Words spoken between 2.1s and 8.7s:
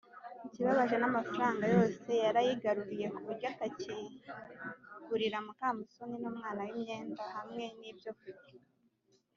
yarayigaruriye k’uburyo atanakigurira mukamusoni n’umwana we imyenda hamwe n’ibyo kurya.